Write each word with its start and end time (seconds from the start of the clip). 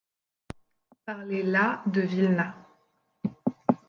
Parlez 1.05 1.43
là 1.43 1.83
de 1.85 2.01
Vilna. 2.01 2.55